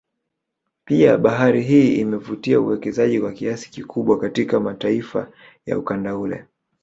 [0.85, 5.31] Pia bahari hii imevutia uwekezaji kwa kiasi kikubwa katika mataifa
[5.65, 6.45] ya ukanda ule